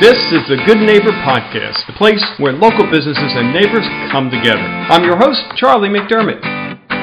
This 0.00 0.16
is 0.32 0.48
the 0.48 0.56
Good 0.64 0.78
Neighbor 0.78 1.12
Podcast, 1.12 1.86
the 1.86 1.92
place 1.92 2.24
where 2.38 2.54
local 2.54 2.90
businesses 2.90 3.34
and 3.36 3.52
neighbors 3.52 3.84
come 4.10 4.30
together. 4.30 4.64
I'm 4.88 5.04
your 5.04 5.18
host, 5.18 5.42
Charlie 5.56 5.90
McDermott. 5.90 6.40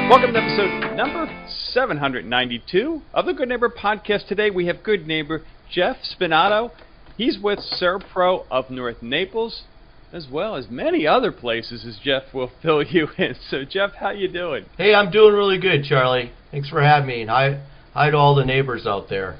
Welcome 0.10 0.34
to 0.34 0.42
episode 0.42 0.96
number 0.96 1.28
792 1.48 3.04
of 3.14 3.28
the 3.28 3.34
Good 3.36 3.50
Neighbor 3.50 3.70
Podcast. 3.70 4.28
Today 4.28 4.50
we 4.50 4.66
have 4.66 4.82
good 4.82 5.06
neighbor 5.06 5.44
Jeff 5.72 5.98
Spinato. 6.02 6.72
He's 7.16 7.38
with 7.38 7.60
ServPro 7.60 8.48
of 8.50 8.72
North 8.72 9.04
Naples, 9.04 9.66
as 10.12 10.28
well 10.28 10.56
as 10.56 10.68
many 10.68 11.06
other 11.06 11.32
places, 11.32 11.86
as 11.86 12.00
Jeff 12.04 12.34
will 12.34 12.50
fill 12.64 12.82
you 12.82 13.10
in. 13.20 13.36
So, 13.52 13.64
Jeff, 13.64 13.92
how 14.00 14.10
you 14.10 14.28
doing? 14.28 14.66
Hey, 14.76 14.96
I'm 14.96 15.12
doing 15.12 15.36
really 15.36 15.60
good, 15.60 15.84
Charlie. 15.84 16.32
Thanks 16.50 16.70
for 16.70 16.82
having 16.82 17.08
me. 17.10 17.22
And 17.22 17.30
hi, 17.30 17.62
hi 17.94 18.10
to 18.10 18.18
all 18.18 18.34
the 18.34 18.44
neighbors 18.44 18.88
out 18.88 19.08
there. 19.08 19.38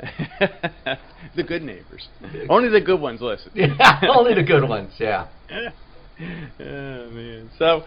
the 1.36 1.42
good 1.42 1.62
neighbors. 1.62 2.08
Only 2.48 2.68
the 2.68 2.80
good 2.80 3.00
ones 3.00 3.20
listen. 3.20 3.50
yeah, 3.54 4.00
only 4.08 4.34
the 4.34 4.42
good 4.42 4.68
ones. 4.68 4.92
Yeah. 4.98 5.28
oh 5.50 7.10
man. 7.10 7.50
So, 7.58 7.84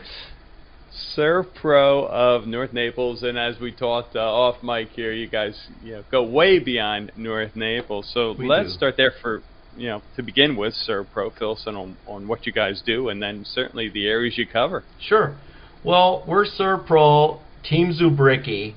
ServPro 1.17 2.07
of 2.09 2.47
North 2.47 2.73
Naples, 2.73 3.23
and 3.23 3.37
as 3.37 3.59
we 3.59 3.71
talked 3.71 4.15
uh, 4.15 4.19
off 4.19 4.63
mic 4.63 4.89
here, 4.89 5.11
you 5.11 5.27
guys 5.27 5.67
you 5.83 5.93
know 5.93 6.03
go 6.11 6.23
way 6.23 6.59
beyond 6.59 7.11
North 7.17 7.55
Naples. 7.55 8.09
So 8.13 8.35
We 8.37 8.47
let's 8.47 8.69
do. 8.69 8.77
start 8.77 8.97
there 8.97 9.13
for 9.21 9.41
you 9.75 9.89
know 9.89 10.01
to 10.15 10.23
begin 10.23 10.55
with 10.55 10.73
ServPro. 10.87 11.33
Pro 11.35 11.55
in 11.67 11.75
on, 11.75 11.97
on 12.07 12.27
what 12.27 12.45
you 12.45 12.53
guys 12.53 12.81
do, 12.85 13.09
and 13.09 13.21
then 13.21 13.45
certainly 13.45 13.89
the 13.89 14.07
areas 14.07 14.37
you 14.37 14.45
cover. 14.47 14.83
Sure. 14.99 15.35
Well, 15.83 16.23
we're 16.27 16.45
ServPro 16.45 17.39
Team 17.63 17.93
Zubricki, 17.93 18.75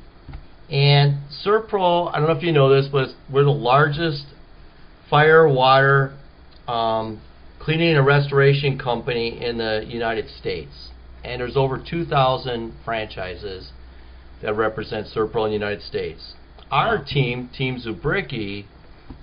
and 0.70 1.18
ServPro. 1.44 2.10
I 2.12 2.18
don't 2.18 2.28
know 2.28 2.36
if 2.36 2.42
you 2.42 2.52
know 2.52 2.68
this, 2.68 2.88
but 2.90 3.08
we're 3.32 3.44
the 3.44 3.50
largest 3.50 4.26
fire, 5.08 5.48
water, 5.48 6.16
um, 6.66 7.20
cleaning 7.58 7.96
and 7.96 8.06
restoration 8.06 8.78
company 8.78 9.42
in 9.44 9.58
the 9.58 9.84
United 9.86 10.28
States. 10.28 10.90
And 11.24 11.40
there's 11.40 11.56
over 11.56 11.78
2,000 11.78 12.72
franchises 12.84 13.72
that 14.42 14.54
represent 14.54 15.06
ServPro 15.08 15.44
in 15.44 15.50
the 15.50 15.54
United 15.54 15.82
States. 15.82 16.34
Our 16.70 17.02
team, 17.02 17.48
Team 17.56 17.80
Zubricki, 17.84 18.66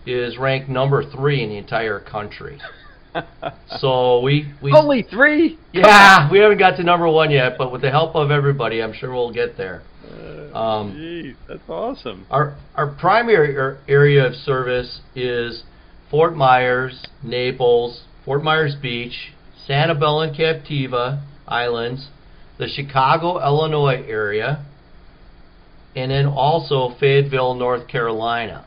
is 0.06 0.38
ranked 0.38 0.67
number 0.67 1.03
three 1.09 1.44
in 1.44 1.50
the 1.50 1.58
entire 1.58 2.00
country. 2.00 2.59
So 3.80 4.19
we, 4.19 4.52
we 4.62 4.73
Only 4.73 5.03
three. 5.03 5.58
yeah, 5.72 6.30
we 6.30 6.39
haven't 6.39 6.58
got 6.58 6.75
to 6.75 6.84
number 6.84 7.08
one 7.08 7.31
yet, 7.31 7.53
but 7.58 7.72
with 7.72 7.81
the 7.81 7.89
help 7.89 8.14
of 8.14 8.30
everybody, 8.30 8.84
I'm 8.84 8.91
sure 8.91 9.14
we'll 9.14 9.31
get 9.31 9.56
there. 9.56 9.84
Uh, 10.06 10.44
Um, 10.56 10.94
geez, 10.95 11.36
that's 11.48 11.67
awesome. 11.67 12.25
Our 12.30 12.58
our 12.75 12.88
primary 12.88 13.58
ar- 13.58 13.78
area 13.89 14.25
of 14.25 14.36
service 14.36 15.02
is 15.14 15.64
Fort 16.09 16.36
Myers, 16.36 17.06
Naples, 17.22 18.03
Fort 18.23 18.42
Myers 18.42 18.75
Beach, 18.81 19.34
Sanibel 19.67 20.25
and 20.25 20.36
Captiva 20.36 21.22
Islands, 21.45 22.08
the 22.58 22.70
Chicago, 22.70 23.44
Illinois 23.44 24.06
area, 24.08 24.66
and 25.94 26.09
then 26.09 26.25
also 26.25 26.95
Fayetteville, 27.00 27.56
North 27.56 27.90
Carolina. 27.90 28.66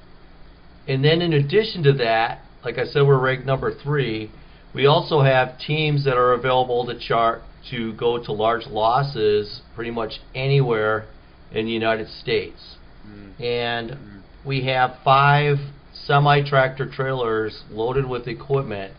And 0.86 1.02
then 1.02 1.22
in 1.22 1.32
addition 1.32 1.82
to 1.84 1.92
that, 1.94 2.42
like 2.64 2.76
I 2.76 2.84
said, 2.84 3.06
we're 3.06 3.18
ranked 3.18 3.46
number 3.46 3.72
three. 3.74 4.30
We 4.74 4.84
also 4.84 5.22
have 5.22 5.58
teams 5.58 6.04
that 6.04 6.18
are 6.18 6.34
available 6.34 6.84
to 6.86 6.98
chart 6.98 7.42
to 7.70 7.94
go 7.94 8.22
to 8.22 8.32
large 8.32 8.66
losses 8.66 9.62
pretty 9.74 9.90
much 9.90 10.20
anywhere 10.34 11.06
in 11.52 11.66
the 11.66 11.72
United 11.72 12.08
States 12.08 12.76
Mm. 13.06 13.40
and 13.40 13.96
we 14.44 14.64
have 14.66 14.96
five 15.04 15.56
semi 15.92 16.42
tractor 16.42 16.86
trailers 16.86 17.62
loaded 17.70 18.06
with 18.06 18.26
equipment 18.26 18.92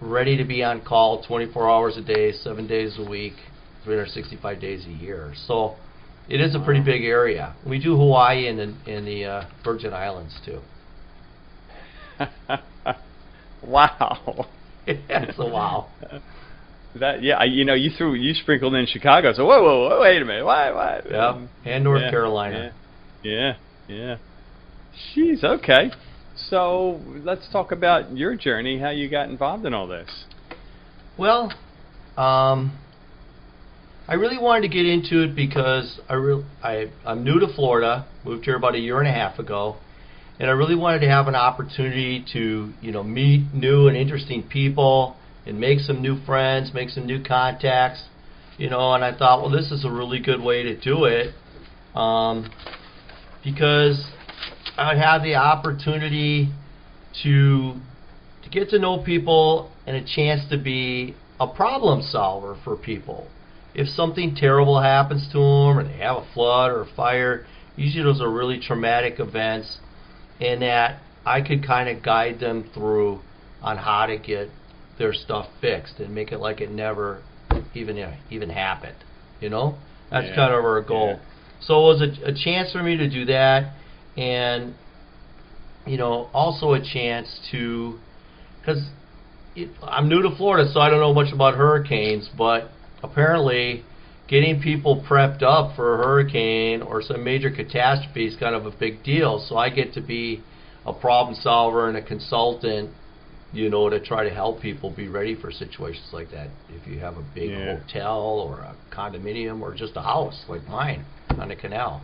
ready 0.00 0.36
to 0.36 0.44
be 0.44 0.62
on 0.62 0.80
call 0.80 1.22
24 1.22 1.70
hours 1.70 1.96
a 1.96 2.02
day, 2.02 2.32
seven 2.32 2.66
days 2.66 2.96
a 2.98 3.08
week, 3.08 3.34
365 3.84 4.60
days 4.60 4.86
a 4.86 4.90
year. 4.90 5.32
So 5.46 5.76
it 6.28 6.40
is 6.40 6.54
a 6.54 6.60
pretty 6.60 6.80
big 6.80 7.04
area. 7.04 7.54
We 7.66 7.78
do 7.78 7.96
Hawaii 7.96 8.46
and 8.46 8.58
the, 8.58 8.74
and 8.90 9.06
the 9.06 9.24
uh, 9.24 9.44
Virgin 9.64 9.92
Islands 9.92 10.40
too. 10.44 10.60
wow. 13.62 14.46
That's 14.86 15.38
a 15.38 15.46
wow. 15.46 15.88
That 16.94 17.22
yeah, 17.22 17.36
I, 17.36 17.44
you 17.44 17.64
know, 17.64 17.74
you 17.74 17.90
threw 17.96 18.14
you 18.14 18.34
sprinkled 18.34 18.74
in 18.74 18.86
Chicago. 18.86 19.32
So 19.32 19.44
whoa, 19.46 19.62
whoa, 19.62 19.88
whoa 19.88 20.00
wait 20.00 20.20
a 20.20 20.24
minute, 20.24 20.44
why, 20.44 20.72
why? 20.72 21.00
Yeah, 21.08 21.46
and 21.64 21.84
North 21.84 22.02
Yeah, 22.02 22.10
Carolina. 22.10 22.74
Yeah, 23.22 23.54
yeah, 23.88 23.96
yeah. 23.96 24.16
Jeez, 25.14 25.44
okay. 25.44 25.90
So 26.48 27.00
let's 27.24 27.48
talk 27.52 27.70
about 27.70 28.16
your 28.16 28.34
journey, 28.34 28.78
how 28.78 28.90
you 28.90 29.08
got 29.08 29.28
involved 29.28 29.66
in 29.66 29.74
all 29.74 29.86
this. 29.86 30.08
Well, 31.16 31.52
um, 32.16 32.76
I 34.08 34.14
really 34.14 34.38
wanted 34.38 34.62
to 34.62 34.68
get 34.68 34.86
into 34.86 35.22
it 35.22 35.36
because 35.36 36.00
I 36.08 36.14
re- 36.14 36.44
I 36.60 36.90
I'm 37.06 37.22
new 37.22 37.38
to 37.38 37.46
Florida, 37.54 38.06
moved 38.24 38.46
here 38.46 38.56
about 38.56 38.74
a 38.74 38.78
year 38.78 38.98
and 38.98 39.06
a 39.06 39.12
half 39.12 39.38
ago, 39.38 39.76
and 40.40 40.50
I 40.50 40.54
really 40.54 40.74
wanted 40.74 41.00
to 41.00 41.08
have 41.08 41.28
an 41.28 41.36
opportunity 41.36 42.24
to 42.32 42.72
you 42.80 42.90
know 42.90 43.04
meet 43.04 43.54
new 43.54 43.86
and 43.86 43.96
interesting 43.96 44.42
people 44.42 45.16
and 45.46 45.58
make 45.58 45.80
some 45.80 46.02
new 46.02 46.20
friends, 46.24 46.72
make 46.74 46.90
some 46.90 47.06
new 47.06 47.22
contacts, 47.22 48.04
you 48.58 48.68
know. 48.68 48.92
And 48.94 49.04
I 49.04 49.16
thought, 49.16 49.40
well, 49.40 49.50
this 49.50 49.70
is 49.70 49.84
a 49.84 49.90
really 49.90 50.20
good 50.20 50.40
way 50.40 50.62
to 50.64 50.76
do 50.76 51.04
it, 51.04 51.34
um, 51.94 52.50
because 53.42 54.10
I 54.76 54.92
would 54.92 55.02
have 55.02 55.22
the 55.22 55.36
opportunity 55.36 56.50
to 57.22 57.74
to 58.42 58.50
get 58.50 58.70
to 58.70 58.78
know 58.78 58.98
people 58.98 59.70
and 59.86 59.96
a 59.96 60.04
chance 60.04 60.48
to 60.50 60.56
be 60.56 61.14
a 61.38 61.46
problem 61.46 62.02
solver 62.02 62.56
for 62.64 62.76
people. 62.76 63.26
If 63.74 63.88
something 63.88 64.34
terrible 64.34 64.80
happens 64.80 65.26
to 65.28 65.38
them, 65.38 65.78
or 65.78 65.84
they 65.84 65.98
have 65.98 66.16
a 66.16 66.26
flood 66.34 66.70
or 66.70 66.82
a 66.82 66.86
fire, 66.86 67.46
usually 67.76 68.04
those 68.04 68.20
are 68.20 68.30
really 68.30 68.58
traumatic 68.58 69.20
events, 69.20 69.78
and 70.40 70.62
that 70.62 71.00
I 71.24 71.40
could 71.40 71.64
kind 71.64 71.88
of 71.88 72.02
guide 72.02 72.40
them 72.40 72.68
through 72.74 73.20
on 73.62 73.76
how 73.76 74.06
to 74.06 74.16
get 74.16 74.50
their 75.00 75.12
stuff 75.14 75.46
fixed 75.60 75.98
and 75.98 76.14
make 76.14 76.30
it 76.30 76.38
like 76.38 76.60
it 76.60 76.70
never 76.70 77.22
even 77.74 77.96
even 78.30 78.50
happened. 78.50 78.96
You 79.40 79.48
know, 79.48 79.74
that's 80.10 80.28
Yeah. 80.28 80.36
kind 80.36 80.54
of 80.54 80.62
our 80.64 80.82
goal. 80.82 81.18
Yeah. 81.18 81.18
So 81.60 81.72
it 81.80 81.86
was 81.92 82.00
a, 82.02 82.28
a 82.30 82.34
chance 82.34 82.70
for 82.72 82.82
me 82.82 82.96
to 82.96 83.08
do 83.08 83.24
that, 83.24 83.72
and 84.16 84.74
you 85.86 85.96
know, 85.96 86.28
also 86.34 86.74
a 86.74 86.80
chance 86.80 87.26
to, 87.50 87.98
because 88.60 88.82
I'm 89.82 90.08
new 90.08 90.22
to 90.22 90.36
Florida, 90.36 90.70
so 90.70 90.78
I 90.80 90.90
don't 90.90 91.00
know 91.00 91.14
much 91.14 91.32
about 91.32 91.54
hurricanes, 91.54 92.28
but 92.36 92.70
apparently 93.02 93.82
getting 94.28 94.60
people 94.60 95.02
prepped 95.08 95.42
up 95.42 95.74
for 95.74 95.94
a 95.94 95.96
hurricane 96.04 96.82
or 96.82 97.02
some 97.02 97.24
major 97.24 97.50
catastrophe 97.50 98.26
is 98.26 98.36
kind 98.36 98.54
of 98.54 98.66
a 98.66 98.70
big 98.70 99.02
deal. 99.02 99.44
So 99.48 99.56
I 99.56 99.70
get 99.70 99.94
to 99.94 100.00
be 100.02 100.42
a 100.84 100.92
problem 100.92 101.34
solver 101.34 101.88
and 101.88 101.96
a 101.96 102.02
consultant, 102.02 102.90
you 103.52 103.68
know, 103.68 103.88
to 103.88 103.98
try 104.00 104.24
to 104.24 104.30
help 104.30 104.60
people 104.60 104.90
be 104.90 105.08
ready 105.08 105.34
for 105.34 105.50
situations 105.50 106.06
like 106.12 106.30
that. 106.30 106.48
If 106.68 106.86
you 106.86 107.00
have 107.00 107.16
a 107.16 107.22
big 107.22 107.50
Yeah. 107.50 107.76
hotel 107.76 108.20
or 108.20 108.60
a 108.60 108.76
condominium 108.90 109.60
or 109.60 109.74
just 109.74 109.96
a 109.96 110.02
house 110.02 110.44
like 110.48 110.66
mine 110.68 111.04
on 111.38 111.50
a 111.50 111.56
canal, 111.56 112.02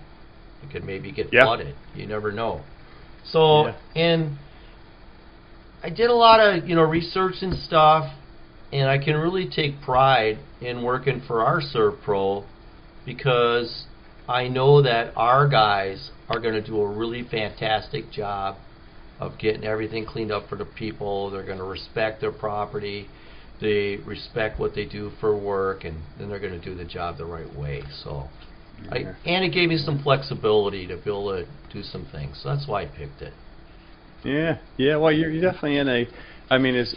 it 0.63 0.71
could 0.71 0.85
maybe 0.85 1.13
get 1.13 1.33
Yeah. 1.33 1.45
flooded. 1.45 1.75
You 1.95 2.07
never 2.07 2.33
know. 2.33 2.63
So 3.25 3.67
Yeah. 3.67 3.75
and 3.95 4.37
I 5.83 5.91
did 5.91 6.11
a 6.11 6.15
lot 6.15 6.41
of 6.41 6.69
you 6.69 6.75
know 6.75 6.83
research 6.83 7.43
and 7.43 7.57
stuff, 7.59 8.11
and 8.73 8.89
I 8.89 8.99
can 8.99 9.17
really 9.17 9.47
take 9.49 9.81
pride 9.83 10.39
in 10.61 10.83
working 10.83 11.21
for 11.21 11.45
our 11.45 11.61
ServPro 11.61 12.45
because 13.05 13.87
I 14.29 14.49
know 14.49 14.83
that 14.83 15.13
our 15.17 15.47
guys 15.47 16.11
are 16.29 16.41
going 16.41 16.55
to 16.55 16.61
do 16.61 16.81
a 16.81 16.89
really 16.89 17.23
fantastic 17.23 18.11
job 18.11 18.57
of 19.19 19.39
getting 19.39 19.65
everything 19.65 20.05
cleaned 20.05 20.31
up 20.31 20.49
for 20.49 20.57
the 20.57 20.65
people. 20.65 21.31
They're 21.31 21.45
going 21.45 21.59
to 21.59 21.65
respect 21.65 22.21
their 22.21 22.33
property. 22.33 23.09
They 23.61 23.97
respect 24.05 24.61
what 24.61 24.75
they 24.75 24.85
do 24.85 25.11
for 25.21 25.37
work, 25.37 25.85
and 25.85 26.03
then 26.19 26.29
they're 26.29 26.41
going 26.41 26.59
to 26.59 26.65
do 26.65 26.75
the 26.75 26.85
job 26.85 27.17
the 27.17 27.25
right 27.25 27.53
way. 27.55 27.83
So, 28.05 28.29
I, 28.91 28.99
and 29.25 29.45
it 29.45 29.53
gave 29.55 29.71
me 29.71 29.79
some 29.79 30.03
flexibility 30.03 30.87
to 30.89 30.97
be 30.97 31.11
able 31.11 31.31
to 31.31 31.47
do 31.73 31.83
some 31.83 32.07
things. 32.13 32.41
So 32.43 32.51
that's 32.51 32.69
why 32.69 32.83
I 32.83 32.87
picked 32.87 33.23
it. 33.23 33.33
Yeah, 34.23 34.59
yeah. 34.77 34.97
Well, 34.97 35.13
you're, 35.13 35.31
you're 35.31 35.43
definitely 35.43 35.79
in 35.79 35.89
a. 35.89 36.07
I 36.51 36.59
mean, 36.59 36.75
is 36.75 36.95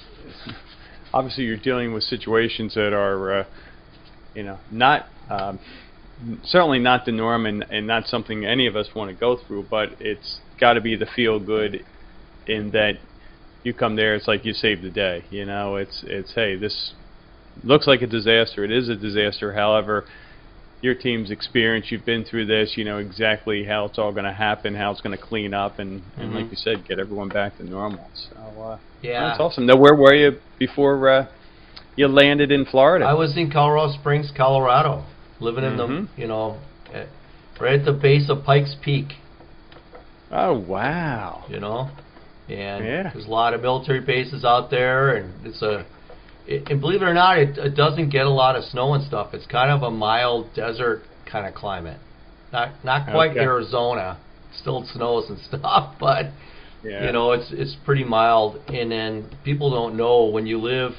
obviously 1.13 1.45
you're 1.45 1.57
dealing 1.57 1.93
with 1.93 2.03
situations 2.03 2.75
that 2.75 2.93
are, 2.93 3.39
uh, 3.39 3.45
you 4.35 4.43
know, 4.43 4.59
not 4.71 5.07
um, 5.29 5.59
certainly 6.43 6.79
not 6.79 7.05
the 7.05 7.11
norm, 7.11 7.45
and, 7.45 7.65
and 7.69 7.87
not 7.87 8.07
something 8.07 8.45
any 8.45 8.67
of 8.67 8.75
us 8.75 8.89
want 8.93 9.09
to 9.09 9.15
go 9.15 9.37
through. 9.37 9.67
But 9.69 9.95
it's 9.99 10.41
got 10.59 10.73
to 10.73 10.81
be 10.81 10.95
the 10.95 11.05
feel 11.05 11.39
good, 11.39 11.85
in 12.49 12.71
that 12.71 12.93
you 13.63 13.73
come 13.73 13.95
there, 13.95 14.15
it's 14.15 14.27
like 14.27 14.45
you 14.45 14.53
saved 14.53 14.83
the 14.83 14.89
day. 14.89 15.23
You 15.29 15.45
know, 15.45 15.75
it's 15.75 16.03
it's 16.07 16.33
hey, 16.33 16.55
this 16.55 16.93
looks 17.63 17.87
like 17.87 18.01
a 18.01 18.07
disaster. 18.07 18.63
It 18.63 18.71
is 18.71 18.89
a 18.89 18.95
disaster. 18.95 19.53
However, 19.53 20.05
your 20.81 20.95
team's 20.95 21.29
experience. 21.29 21.87
You've 21.91 22.05
been 22.05 22.23
through 22.23 22.45
this. 22.45 22.77
You 22.77 22.85
know 22.85 22.97
exactly 22.99 23.65
how 23.65 23.85
it's 23.85 23.99
all 23.99 24.11
going 24.11 24.25
to 24.25 24.33
happen, 24.33 24.75
how 24.75 24.91
it's 24.91 25.01
going 25.01 25.15
to 25.17 25.21
clean 25.21 25.53
up, 25.53 25.79
and, 25.79 26.01
and 26.17 26.31
Mhm. 26.31 26.35
like 26.35 26.51
you 26.51 26.55
said, 26.57 26.85
get 26.87 26.99
everyone 26.99 27.27
back 27.29 27.57
to 27.57 27.63
normal. 27.63 28.09
So 28.13 28.61
uh, 28.61 28.77
Yeah. 29.01 29.27
that's 29.27 29.39
awesome. 29.39 29.65
Now, 29.65 29.75
where 29.75 29.95
were 29.95 30.13
you 30.13 30.39
before 30.57 31.09
uh, 31.09 31.25
you 31.97 32.07
landed 32.07 32.51
in 32.51 32.63
Florida? 32.65 33.05
I 33.05 33.13
was 33.13 33.35
in 33.35 33.51
Colorado 33.51 33.91
Springs, 33.91 34.31
Colorado, 34.31 35.03
living 35.41 35.65
in 35.65 35.73
Mhm. 35.77 36.07
the, 36.15 36.21
you 36.21 36.27
know, 36.27 36.57
right 37.59 37.77
at 37.79 37.83
the 37.85 37.91
base 37.91 38.29
of 38.29 38.45
Pikes 38.45 38.75
Peak, 38.81 39.17
oh 40.31 40.53
wow. 40.53 41.43
you 41.49 41.59
know, 41.59 41.89
and 42.49 42.85
Yeah. 42.85 43.09
there's 43.13 43.25
a 43.25 43.29
lot 43.29 43.53
of 43.53 43.61
military 43.61 44.01
bases 44.01 44.43
out 44.43 44.69
there, 44.69 45.15
and 45.15 45.45
it's 45.45 45.61
a, 45.61 45.85
it, 46.47 46.69
and 46.69 46.81
believe 46.81 47.01
it 47.01 47.05
or 47.05 47.13
not, 47.13 47.37
it, 47.37 47.57
it 47.57 47.75
doesn't 47.75 48.09
get 48.09 48.25
a 48.25 48.29
lot 48.29 48.55
of 48.55 48.63
snow 48.65 48.93
and 48.93 49.03
stuff. 49.03 49.33
It's 49.33 49.45
kind 49.45 49.71
of 49.71 49.83
a 49.83 49.91
mild 49.91 50.53
desert 50.55 51.03
kind 51.25 51.45
of 51.45 51.53
climate, 51.53 51.99
not 52.51 52.83
not 52.83 53.09
quite 53.11 53.31
Okay. 53.31 53.39
Arizona. 53.41 54.17
Still 54.61 54.83
snows 54.93 55.29
and 55.29 55.37
stuff, 55.47 55.95
but 55.99 56.27
Yeah. 56.83 57.05
you 57.05 57.11
know 57.11 57.33
it's 57.33 57.51
it's 57.51 57.75
pretty 57.85 58.03
mild. 58.03 58.59
And 58.67 58.91
then 58.91 59.29
people 59.43 59.69
don't 59.69 59.95
know 59.95 60.25
when 60.25 60.47
you 60.47 60.57
live 60.59 60.93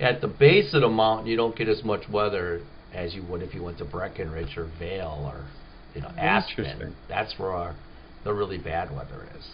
at 0.00 0.20
the 0.20 0.26
base 0.26 0.74
of 0.74 0.80
the 0.80 0.88
mountain, 0.88 1.28
you 1.28 1.36
don't 1.36 1.54
get 1.54 1.68
as 1.68 1.84
much 1.84 2.08
weather 2.10 2.60
as 2.92 3.14
you 3.14 3.22
would 3.28 3.42
if 3.42 3.54
you 3.54 3.62
went 3.62 3.78
to 3.78 3.84
Breckenridge 3.84 4.56
or 4.56 4.68
Vail 4.80 5.30
or 5.32 5.44
you 5.94 6.00
know 6.02 6.10
Aspen. 6.18 6.94
That's 7.08 7.38
where 7.38 7.52
our, 7.52 7.74
the 8.24 8.32
really 8.34 8.58
bad 8.58 8.90
weather 8.90 9.28
is. 9.38 9.44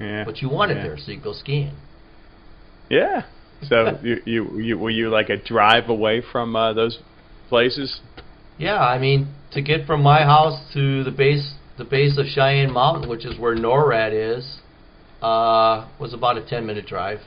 Yeah. 0.00 0.24
But 0.24 0.42
you 0.42 0.48
want 0.48 0.72
it 0.72 0.76
yeah. 0.76 0.82
there 0.82 0.98
so 0.98 1.12
you 1.12 1.20
go 1.20 1.32
skiing. 1.32 1.74
Yeah. 2.90 3.22
So 3.62 3.98
you, 4.02 4.20
you 4.24 4.58
you 4.58 4.78
were 4.78 4.90
you 4.90 5.08
like 5.08 5.28
a 5.28 5.36
drive 5.36 5.88
away 5.88 6.22
from 6.32 6.54
uh, 6.54 6.72
those 6.72 6.98
places? 7.48 8.00
Yeah, 8.58 8.78
I 8.78 8.98
mean 8.98 9.34
to 9.52 9.62
get 9.62 9.86
from 9.86 10.02
my 10.02 10.22
house 10.22 10.72
to 10.74 11.04
the 11.04 11.10
base 11.10 11.54
the 11.78 11.84
base 11.84 12.18
of 12.18 12.26
Cheyenne 12.26 12.72
Mountain, 12.72 13.08
which 13.08 13.24
is 13.24 13.38
where 13.38 13.54
NORAD 13.54 14.38
is, 14.38 14.60
uh, 15.20 15.86
was 16.00 16.14
about 16.14 16.38
a 16.38 16.46
ten 16.46 16.66
minute 16.66 16.86
drive. 16.86 17.20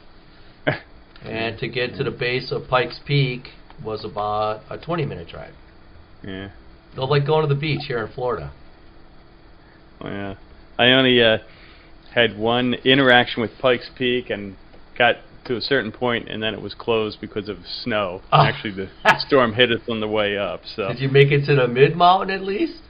And 1.21 1.60
to 1.60 1.68
get 1.68 1.95
to 1.95 2.04
the 2.06 2.12
base 2.12 2.50
of 2.51 2.69
Pikes 2.69 3.01
Peak 3.06 3.50
was 3.83 4.06
about 4.06 4.62
a 4.69 4.77
20 4.77 5.06
minute 5.06 5.27
drive. 5.27 5.54
yeah. 6.24 6.50
They're 6.95 7.06
like 7.06 7.25
going 7.25 7.48
to 7.48 7.54
the 7.54 7.60
beach 7.60 7.81
here 7.88 8.04
in 8.04 8.12
Florida. 8.13 8.51
Oh, 10.01 10.07
Yeah. 10.07 10.36
I 10.77 10.92
only 10.92 11.21
uh, 11.21 11.39
had 12.13 12.38
one 12.38 12.75
interaction 12.85 13.41
with 13.41 13.51
Pikes 13.59 13.89
Peak 13.97 14.29
and 14.29 14.56
got 14.97 15.17
to 15.45 15.56
a 15.56 15.61
certain 15.61 15.91
point, 15.91 16.29
and 16.29 16.41
then 16.44 16.53
it 16.53 16.61
was 16.61 16.73
closed 16.73 17.19
because 17.21 17.50
of 17.50 17.57
snow. 17.83 18.21
Oh. 18.31 18.45
Actually, 18.45 18.73
the 18.73 18.89
storm 19.27 19.53
hit 19.53 19.71
us 19.71 19.81
on 19.89 20.00
the 20.00 20.07
way 20.07 20.38
up. 20.38 20.61
So 20.75 20.88
Did 20.89 21.00
you 21.00 21.09
make 21.09 21.31
it 21.31 21.45
to 21.45 21.56
the 21.56 21.67
mid 21.67 21.95
mountain 21.95 22.29
at 22.29 22.44
least? 22.44 22.81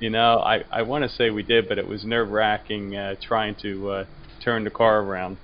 you 0.00 0.10
know, 0.10 0.38
I 0.38 0.64
I 0.70 0.82
want 0.82 1.04
to 1.04 1.08
say 1.08 1.30
we 1.30 1.42
did, 1.42 1.68
but 1.68 1.78
it 1.78 1.86
was 1.86 2.04
nerve 2.04 2.30
wracking 2.30 2.96
uh, 2.96 3.14
trying 3.20 3.54
to 3.62 3.90
uh, 3.90 4.04
turn 4.44 4.64
the 4.64 4.70
car 4.70 5.00
around. 5.00 5.38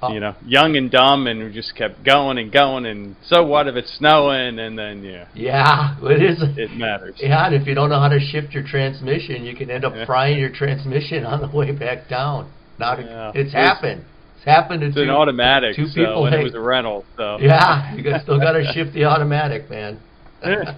Oh. 0.00 0.12
You 0.12 0.20
know, 0.20 0.36
young 0.46 0.76
and 0.76 0.90
dumb, 0.92 1.26
and 1.26 1.40
we 1.42 1.52
just 1.52 1.74
kept 1.74 2.04
going 2.04 2.38
and 2.38 2.52
going. 2.52 2.86
And 2.86 3.16
so 3.24 3.44
what 3.44 3.66
if 3.66 3.74
it's 3.74 3.92
snowing? 3.98 4.60
And 4.60 4.78
then 4.78 5.02
yeah, 5.02 5.26
Yeah, 5.34 5.96
it 6.02 6.22
is. 6.22 6.38
it 6.56 6.70
matters. 6.76 7.16
Yeah, 7.18 7.46
and 7.46 7.54
if 7.56 7.66
you 7.66 7.74
don't 7.74 7.88
know 7.90 7.98
how 7.98 8.08
to 8.08 8.20
shift 8.20 8.52
your 8.54 8.62
transmission, 8.62 9.44
you 9.44 9.56
can 9.56 9.70
end 9.72 9.84
up 9.84 9.94
Yeah. 9.96 10.06
frying 10.06 10.38
your 10.38 10.50
transmission 10.50 11.24
on 11.26 11.40
the 11.40 11.48
way 11.48 11.72
back 11.72 12.08
down. 12.08 12.48
Not, 12.78 13.00
Yeah. 13.00 13.30
it's 13.34 13.48
It's- 13.48 13.52
happened. 13.52 14.04
It's 14.36 14.44
happened 14.44 14.82
to 14.82 14.86
It's 14.86 14.94
two, 14.94 15.02
an 15.02 15.10
automatic, 15.10 15.74
two 15.74 15.88
so, 15.88 15.94
people. 15.96 16.26
and 16.26 16.34
it 16.36 16.44
was 16.44 16.54
a 16.54 16.60
rental. 16.60 17.04
So 17.16 17.38
yeah, 17.40 17.92
you 17.96 18.02
still 18.22 18.38
got 18.38 18.52
to 18.52 18.64
shift 18.72 18.92
the 18.92 19.04
automatic, 19.06 19.68
man. 19.68 19.98
Yeah. 20.44 20.74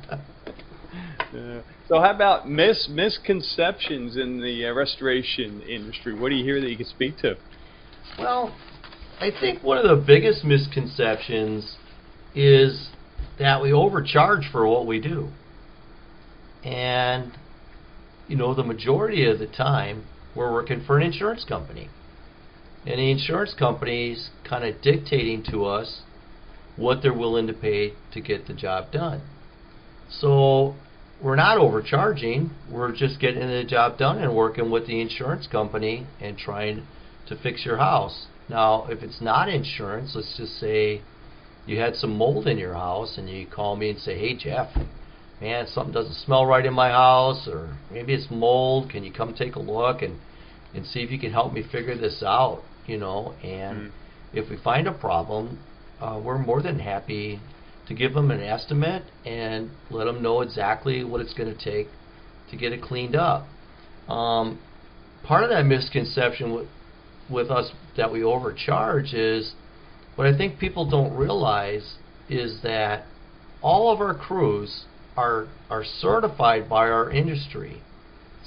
So 1.88 2.00
how 2.00 2.10
about 2.12 2.48
mis 2.48 2.88
misconceptions 2.88 4.16
in 4.16 4.40
the 4.40 4.66
uh, 4.66 4.72
restoration 4.72 5.60
industry? 5.62 6.14
What 6.14 6.30
do 6.30 6.34
you 6.36 6.44
hear 6.44 6.60
that 6.60 6.68
you 6.70 6.76
can 6.76 6.86
speak 6.86 7.18
to? 7.18 7.36
Well, 8.18 8.52
I 9.20 9.30
think 9.38 9.62
one 9.62 9.76
of 9.76 9.84
the 9.84 10.02
biggest 10.02 10.44
misconceptions 10.44 11.76
is 12.34 12.88
that 13.38 13.60
we 13.60 13.70
overcharge 13.70 14.48
for 14.50 14.66
what 14.66 14.86
we 14.86 14.98
do. 14.98 15.28
And, 16.64 17.36
you 18.28 18.36
know, 18.36 18.54
the 18.54 18.64
majority 18.64 19.26
of 19.26 19.38
the 19.38 19.46
time, 19.46 20.06
we're 20.34 20.50
working 20.50 20.82
for 20.86 20.96
an 20.96 21.02
insurance 21.02 21.44
company. 21.44 21.90
And 22.86 22.98
the 22.98 23.10
insurance 23.10 23.54
company's 23.58 24.30
kind 24.48 24.64
of 24.64 24.80
dictating 24.80 25.44
to 25.50 25.66
us 25.66 26.00
what 26.76 27.02
they're 27.02 27.12
willing 27.12 27.46
to 27.48 27.52
pay 27.52 27.92
to 28.14 28.22
get 28.22 28.46
the 28.46 28.54
job 28.54 28.90
done. 28.90 29.20
So 30.08 30.76
we're 31.22 31.36
not 31.36 31.58
overcharging, 31.58 32.52
we're 32.72 32.96
just 32.96 33.20
getting 33.20 33.46
the 33.46 33.64
job 33.68 33.98
done 33.98 34.16
and 34.16 34.34
working 34.34 34.70
with 34.70 34.86
the 34.86 34.98
insurance 34.98 35.46
company 35.46 36.06
and 36.22 36.38
trying 36.38 36.86
to 37.28 37.36
fix 37.36 37.66
your 37.66 37.76
house. 37.76 38.26
Now, 38.50 38.86
if 38.90 39.02
it's 39.04 39.20
not 39.20 39.48
insurance, 39.48 40.12
let's 40.16 40.36
just 40.36 40.58
say 40.58 41.00
you 41.66 41.78
had 41.78 41.94
some 41.94 42.16
mold 42.16 42.48
in 42.48 42.58
your 42.58 42.74
house 42.74 43.16
and 43.16 43.30
you 43.30 43.46
call 43.46 43.76
me 43.76 43.90
and 43.90 43.98
say, 43.98 44.18
"Hey 44.18 44.34
Jeff, 44.34 44.68
man, 45.40 45.68
something 45.68 45.94
doesn't 45.94 46.14
smell 46.14 46.44
right 46.44 46.66
in 46.66 46.74
my 46.74 46.90
house 46.90 47.46
or 47.46 47.68
maybe 47.92 48.12
it's 48.12 48.28
mold. 48.28 48.90
Can 48.90 49.04
you 49.04 49.12
come 49.12 49.34
take 49.34 49.54
a 49.54 49.60
look 49.60 50.02
and 50.02 50.18
and 50.74 50.84
see 50.84 51.00
if 51.00 51.10
you 51.12 51.18
can 51.18 51.32
help 51.32 51.52
me 51.52 51.62
figure 51.62 51.96
this 51.96 52.24
out?" 52.24 52.62
You 52.86 52.98
know, 52.98 53.34
and 53.44 53.76
Mm. 53.76 53.90
if 54.32 54.50
we 54.50 54.56
find 54.56 54.88
a 54.88 54.92
problem, 54.92 55.58
uh, 56.00 56.18
we're 56.20 56.38
more 56.38 56.60
than 56.60 56.80
happy 56.80 57.38
to 57.86 57.94
give 57.94 58.14
them 58.14 58.30
an 58.32 58.40
estimate 58.40 59.04
and 59.24 59.70
let 59.90 60.04
them 60.06 60.22
know 60.22 60.40
exactly 60.40 61.04
what 61.04 61.20
it's 61.20 61.34
going 61.34 61.54
to 61.56 61.64
take 61.72 61.88
to 62.50 62.56
get 62.56 62.72
it 62.72 62.82
cleaned 62.82 63.14
up. 63.14 63.46
Um, 64.08 64.58
part 65.22 65.44
of 65.44 65.50
that 65.50 65.66
misconception 65.66 66.66
with, 67.30 67.50
us 67.50 67.70
that 67.96 68.12
we 68.12 68.22
overcharge 68.22 69.12
is 69.14 69.54
what 70.16 70.26
I 70.26 70.36
think 70.36 70.58
people 70.58 70.88
don't 70.88 71.16
realize 71.16 71.94
is 72.28 72.60
that 72.62 73.04
all 73.62 73.92
of 73.92 74.00
our 74.00 74.14
crews 74.14 74.84
are 75.16 75.48
are 75.68 75.84
certified 75.84 76.68
by 76.68 76.88
our 76.88 77.10
industry 77.10 77.82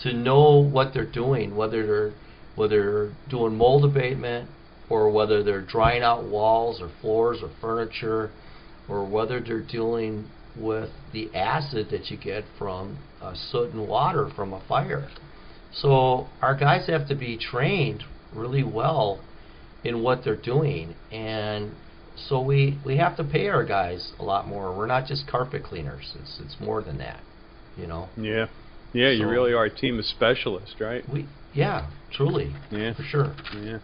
to 0.01 0.13
know 0.13 0.57
what 0.57 0.93
they're 0.93 1.11
doing, 1.11 1.55
whether 1.55 1.85
they're 1.85 2.13
whether 2.55 2.81
they're 2.81 3.13
doing 3.29 3.55
mold 3.55 3.83
abatement 3.85 4.49
or 4.89 5.09
whether 5.09 5.43
they're 5.43 5.65
drying 5.65 6.03
out 6.03 6.23
walls 6.23 6.81
or 6.81 6.91
floors 7.01 7.39
or 7.41 7.49
furniture 7.59 8.29
or 8.87 9.07
whether 9.07 9.39
they're 9.39 9.61
dealing 9.65 10.29
with 10.55 10.89
the 11.13 11.33
acid 11.33 11.87
that 11.89 12.11
you 12.11 12.17
get 12.17 12.43
from 12.57 12.97
uh, 13.21 13.33
soot 13.51 13.71
and 13.73 13.87
water 13.87 14.29
from 14.35 14.53
a 14.53 14.61
fire. 14.67 15.09
So 15.73 16.27
our 16.41 16.55
guys 16.55 16.87
have 16.87 17.07
to 17.07 17.15
be 17.15 17.37
trained 17.37 18.03
really 18.35 18.63
well 18.63 19.19
in 19.83 20.01
what 20.01 20.23
they're 20.23 20.35
doing, 20.35 20.95
and 21.11 21.71
so 22.15 22.41
we 22.41 22.77
we 22.85 22.97
have 22.97 23.17
to 23.17 23.23
pay 23.23 23.47
our 23.49 23.63
guys 23.63 24.13
a 24.19 24.23
lot 24.23 24.47
more. 24.47 24.75
We're 24.75 24.87
not 24.87 25.07
just 25.07 25.27
carpet 25.27 25.63
cleaners. 25.63 26.15
It's 26.21 26.39
it's 26.43 26.59
more 26.59 26.81
than 26.81 26.97
that, 26.99 27.19
you 27.77 27.87
know. 27.87 28.09
Yeah, 28.17 28.47
yeah, 28.93 29.09
you 29.09 29.27
really 29.27 29.53
are 29.53 29.65
a 29.65 29.69
team 29.75 29.99
of 29.99 30.05
specialists, 30.05 30.75
right? 30.79 31.07
We 31.09 31.27
yeah, 31.53 31.87
truly, 32.11 32.53
Yeah, 32.71 32.93
for 32.93 33.03
sure. 33.03 33.35
yeah. 33.61 33.79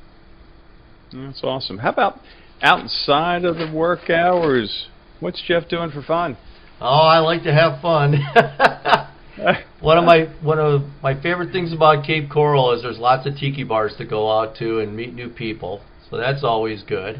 That's 1.12 1.44
awesome. 1.44 1.79
How 1.79 1.89
about 1.89 2.20
outside 2.62 3.46
of 3.46 3.58
the 3.58 3.72
work 3.72 4.10
hours? 4.10 4.88
What's 5.20 5.41
Jeff 5.41 5.68
doing 5.68 5.91
for 5.91 6.01
fun? 6.01 6.38
Oh, 6.79 6.86
I 6.86 7.20
like 7.20 7.44
to 7.44 7.53
have 7.53 7.82
fun. 7.82 8.15
one 9.81 9.98
of 9.98 10.03
my 10.03 10.25
one 10.41 10.59
of 10.59 10.83
my 11.01 11.19
favorite 11.21 11.51
things 11.51 11.74
about 11.74 12.05
Cape 12.05 12.29
Coral 12.29 12.74
is 12.74 12.81
there's 12.81 12.98
lots 13.00 13.25
of 13.27 13.36
tiki 13.38 13.63
bars 13.63 13.93
to 13.98 14.05
go 14.05 14.29
out 14.31 14.55
to 14.57 14.79
and 14.79 14.95
meet 14.95 15.13
new 15.13 15.29
people. 15.29 15.81
So 16.09 16.17
that's 16.17 16.43
always 16.43 16.83
good. 16.83 17.19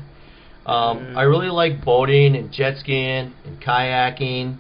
Um, 0.65 0.99
Mm. 0.99 1.17
I 1.17 1.21
really 1.23 1.49
like 1.49 1.83
boating 1.83 2.35
and 2.35 2.51
jet 2.51 2.77
skiing 2.77 3.33
and 3.45 3.61
kayaking. 3.61 4.57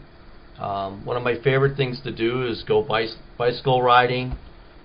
Um, 0.59 1.05
one 1.05 1.17
of 1.17 1.23
my 1.23 1.35
favorite 1.35 1.77
things 1.77 1.99
to 2.01 2.11
do 2.11 2.45
is 2.47 2.63
go 2.63 2.83
bicy- 2.83 3.17
bicycle 3.37 3.81
riding. 3.81 4.35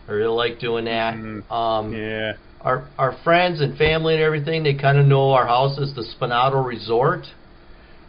I 0.09 0.13
really 0.13 0.35
like 0.35 0.59
doing 0.59 0.85
that. 0.87 1.15
Mm. 1.15 1.51
Um, 1.51 1.93
yeah, 1.93 2.33
our 2.61 2.89
our 2.99 3.13
friends 3.25 3.61
and 3.61 3.77
family 3.77 4.15
and 4.15 4.23
everything, 4.23 4.63
they 4.65 4.75
kind 4.75 4.99
of 4.99 5.07
know 5.07 5.33
our 5.33 5.47
house 5.47 5.79
is 5.79 5.95
the 5.95 6.03
Spinato 6.03 6.65
Resort. 6.65 7.27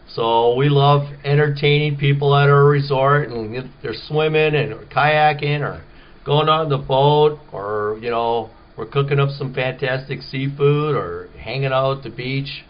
So 0.07 0.55
we 0.55 0.69
love 0.69 1.07
entertaining 1.23 1.97
people 1.97 2.35
at 2.35 2.49
our 2.49 2.65
resort, 2.65 3.29
and 3.29 3.55
if 3.55 3.65
they're 3.81 3.93
swimming 4.07 4.55
and 4.55 4.73
or 4.73 4.85
kayaking 4.85 5.61
or 5.61 5.83
going 6.25 6.47
on 6.47 6.69
the 6.69 6.77
boat, 6.77 7.39
or 7.51 7.97
you 8.01 8.09
know 8.09 8.49
we're 8.77 8.85
cooking 8.85 9.19
up 9.19 9.29
some 9.29 9.53
fantastic 9.53 10.21
seafood 10.21 10.95
or 10.95 11.29
hanging 11.39 11.71
out 11.71 11.97
at 11.97 12.03
the 12.03 12.09
beach 12.09 12.63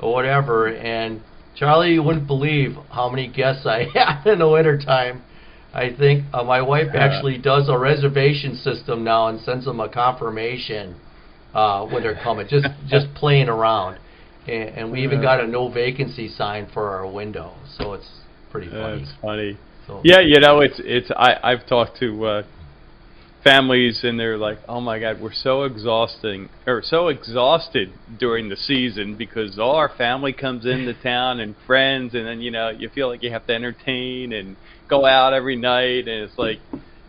or 0.00 0.12
whatever. 0.12 0.68
And 0.68 1.22
Charlie, 1.56 1.92
you 1.92 2.02
wouldn't 2.02 2.26
believe 2.26 2.76
how 2.90 3.08
many 3.08 3.28
guests 3.28 3.66
I 3.66 3.86
have 3.94 4.26
in 4.26 4.38
the 4.38 4.48
wintertime. 4.48 5.22
I 5.74 5.94
think 5.96 6.26
uh, 6.34 6.44
my 6.44 6.60
wife 6.60 6.88
actually 6.94 7.38
does 7.38 7.68
a 7.70 7.78
reservation 7.78 8.56
system 8.56 9.04
now 9.04 9.28
and 9.28 9.40
sends 9.40 9.64
them 9.64 9.80
a 9.80 9.88
confirmation 9.88 10.96
uh, 11.54 11.86
when 11.86 12.02
they're 12.02 12.20
coming, 12.22 12.46
just 12.48 12.66
just 12.88 13.06
playing 13.14 13.48
around. 13.48 13.98
And, 14.46 14.68
and 14.76 14.92
we 14.92 15.02
even 15.02 15.22
got 15.22 15.40
a 15.40 15.46
no 15.46 15.68
vacancy 15.68 16.28
sign 16.28 16.68
for 16.72 16.90
our 16.90 17.10
window, 17.10 17.54
so 17.78 17.92
it's 17.92 18.08
pretty 18.50 18.68
funny. 18.70 19.04
that's 19.04 19.20
funny. 19.20 19.58
So 19.86 20.00
Yeah, 20.04 20.20
you 20.20 20.40
know, 20.40 20.60
it's 20.60 20.80
it's 20.84 21.10
I 21.10 21.36
I've 21.42 21.66
talked 21.66 21.98
to 22.00 22.24
uh 22.24 22.42
families 23.42 24.04
and 24.04 24.18
they're 24.18 24.38
like, 24.38 24.58
"Oh 24.68 24.80
my 24.80 24.98
god, 24.98 25.20
we're 25.20 25.32
so 25.32 25.64
exhausting 25.64 26.48
or 26.66 26.82
so 26.82 27.08
exhausted 27.08 27.92
during 28.18 28.48
the 28.48 28.56
season 28.56 29.16
because 29.16 29.58
all 29.58 29.76
our 29.76 29.88
family 29.88 30.32
comes 30.32 30.66
into 30.66 30.94
town 31.02 31.40
and 31.40 31.54
friends 31.66 32.14
and 32.14 32.26
then, 32.26 32.40
you 32.40 32.50
know, 32.50 32.70
you 32.70 32.88
feel 32.88 33.08
like 33.08 33.22
you 33.22 33.30
have 33.30 33.46
to 33.46 33.54
entertain 33.54 34.32
and 34.32 34.56
go 34.88 35.04
out 35.04 35.32
every 35.32 35.56
night 35.56 36.06
and 36.08 36.22
it's 36.24 36.38
like 36.38 36.58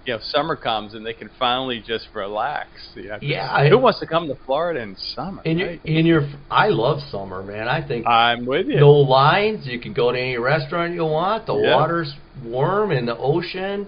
you 0.05 0.13
know, 0.13 0.19
summer 0.21 0.55
comes 0.55 0.93
and 0.95 1.05
they 1.05 1.13
can 1.13 1.29
finally 1.39 1.81
just 1.85 2.07
relax. 2.13 2.67
You 2.95 3.09
know, 3.09 3.17
Yeah, 3.21 3.67
who 3.69 3.77
I- 3.77 3.81
wants 3.81 3.99
to 4.01 4.05
come 4.07 4.27
to 4.27 4.35
Florida 4.45 4.81
in 4.81 4.95
summer? 4.97 5.41
in 5.45 5.57
your 5.59 5.67
right? 5.69 5.81
in 5.85 6.05
your 6.05 6.27
I 6.51 6.67
love 6.69 6.99
summer, 7.09 7.41
man. 7.41 7.67
I 7.67 7.81
think 7.81 8.05
I'm 8.07 8.45
with 8.45 8.67
you. 8.67 8.79
no 8.79 8.91
lines. 8.91 9.65
You 9.65 9.79
can 9.79 9.93
go 9.93 10.11
to 10.11 10.19
any 10.19 10.37
restaurant 10.37 10.93
you 10.93 11.05
want. 11.05 11.45
The 11.45 11.55
Yeah. 11.55 11.75
water's 11.75 12.13
warm 12.43 12.91
in 12.91 13.05
the 13.05 13.17
ocean. 13.17 13.87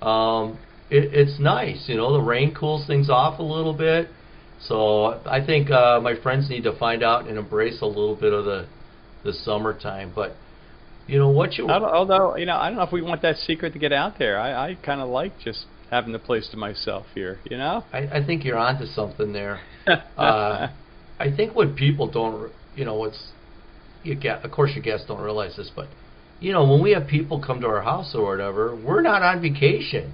Um, 0.00 0.58
it, 0.90 1.12
it's 1.12 1.38
nice. 1.40 1.88
You 1.88 1.96
know, 1.96 2.12
the 2.12 2.20
rain 2.22 2.54
cools 2.54 2.86
things 2.86 3.10
off 3.10 3.38
a 3.40 3.42
little 3.42 3.74
bit. 3.74 4.08
So 4.60 5.20
I 5.26 5.40
think 5.44 5.70
uh, 5.70 6.00
my 6.00 6.14
friends 6.16 6.48
need 6.50 6.64
to 6.64 6.72
find 6.72 7.02
out 7.02 7.26
and 7.28 7.36
embrace 7.38 7.80
a 7.82 7.86
little 7.86 8.14
bit 8.16 8.32
of 8.32 8.44
the 8.44 8.66
the 9.24 9.32
summertime. 9.32 10.12
But 10.14 10.36
you 11.08 11.18
know 11.18 11.30
what 11.30 11.54
you 11.54 11.66
I 11.68 11.80
although 11.80 12.36
you 12.36 12.46
know, 12.46 12.56
I 12.56 12.68
don't 12.68 12.76
know 12.76 12.84
if 12.84 12.92
we 12.92 13.02
want 13.02 13.22
that 13.22 13.36
secret 13.36 13.72
to 13.72 13.78
get 13.78 13.92
out 13.92 14.18
there. 14.18 14.38
I, 14.38 14.70
I 14.70 14.74
kind 14.84 15.00
of 15.00 15.08
like 15.08 15.32
just 15.42 15.64
having 15.90 16.12
the 16.12 16.18
place 16.18 16.48
to 16.50 16.56
myself 16.56 17.06
here. 17.14 17.40
You 17.50 17.56
know. 17.56 17.82
I, 17.92 18.18
I 18.18 18.26
think 18.26 18.44
you're 18.44 18.58
onto 18.58 18.84
something 18.84 19.32
there. 19.32 19.60
uh, 20.16 20.68
I 21.18 21.34
think 21.34 21.56
what 21.56 21.74
people 21.76 22.10
don't, 22.10 22.52
you 22.76 22.84
know, 22.84 22.94
what's 22.94 23.30
you 24.02 24.14
get. 24.14 24.44
Of 24.44 24.50
course, 24.52 24.72
your 24.74 24.82
guests 24.82 25.06
don't 25.06 25.20
realize 25.20 25.56
this, 25.56 25.70
but 25.74 25.88
you 26.40 26.52
know, 26.52 26.70
when 26.70 26.82
we 26.82 26.92
have 26.92 27.08
people 27.08 27.42
come 27.44 27.60
to 27.62 27.66
our 27.66 27.82
house 27.82 28.14
or 28.14 28.24
whatever, 28.24 28.76
we're 28.76 29.02
not 29.02 29.22
on 29.22 29.40
vacation. 29.40 30.12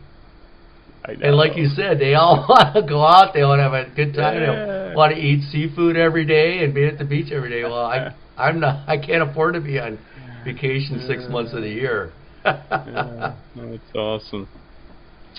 I 1.04 1.14
know. 1.14 1.26
And 1.26 1.36
like 1.36 1.56
you 1.56 1.66
said, 1.66 1.98
they 1.98 2.14
all 2.14 2.46
want 2.48 2.74
to 2.74 2.82
go 2.82 3.04
out. 3.04 3.34
They 3.34 3.42
want 3.42 3.58
to 3.58 3.64
have 3.64 3.74
a 3.74 3.94
good 3.94 4.14
time. 4.14 4.40
Yeah. 4.40 4.88
They 4.90 4.94
want 4.94 5.14
to 5.14 5.20
eat 5.20 5.42
seafood 5.50 5.96
every 5.96 6.24
day 6.24 6.64
and 6.64 6.72
be 6.72 6.86
at 6.86 6.98
the 6.98 7.04
beach 7.04 7.32
every 7.32 7.50
day. 7.50 7.64
Well, 7.64 7.84
I, 7.84 8.14
I'm 8.38 8.60
not. 8.60 8.88
I 8.88 8.96
can't 8.96 9.28
afford 9.28 9.54
to 9.54 9.60
be 9.60 9.78
on 9.78 9.98
vacation 10.44 11.04
six 11.06 11.24
months 11.28 11.52
of 11.52 11.62
the 11.62 11.68
year. 11.68 12.12
Yeah, 12.44 13.34
that's 13.56 13.94
awesome. 13.94 14.48